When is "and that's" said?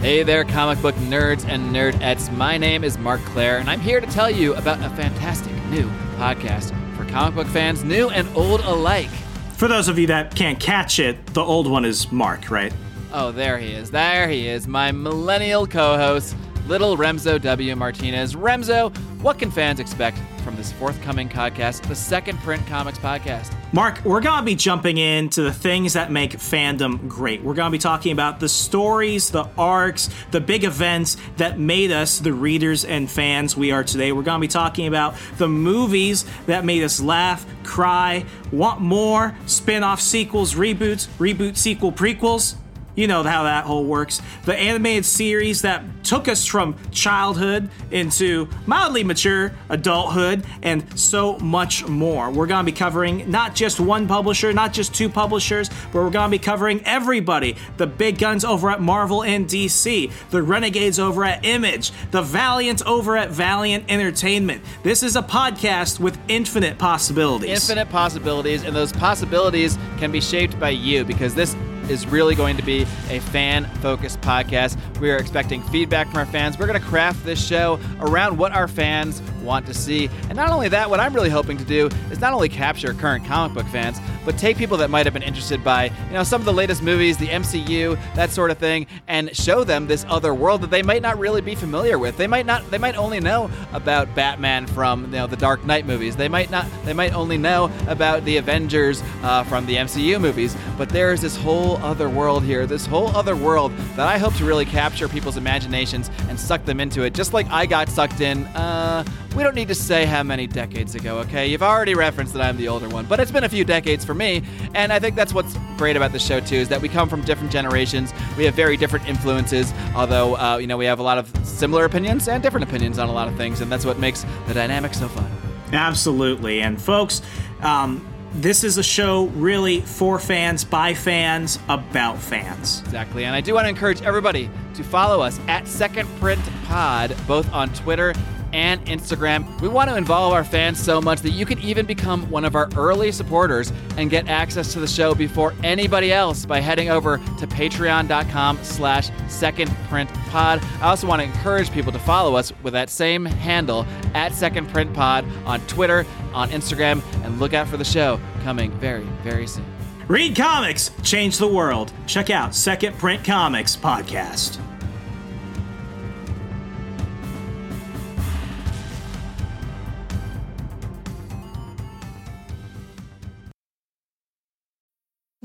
123.60-123.84